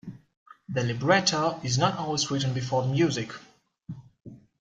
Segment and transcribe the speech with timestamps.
[0.69, 3.29] The libretto is not always written before the music.